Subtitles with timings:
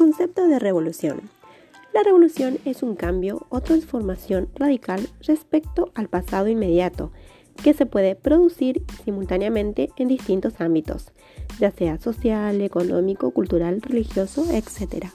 [0.00, 1.28] concepto de revolución.
[1.92, 7.12] La revolución es un cambio o transformación radical respecto al pasado inmediato
[7.62, 11.12] que se puede producir simultáneamente en distintos ámbitos,
[11.58, 15.08] ya sea social, económico, cultural, religioso, etc.